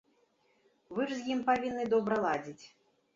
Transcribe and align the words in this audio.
Вы 0.95 1.05
ж 1.11 1.17
з 1.19 1.31
ім 1.35 1.43
павінны 1.49 1.85
добра 1.93 2.17
ладзіць. 2.25 2.65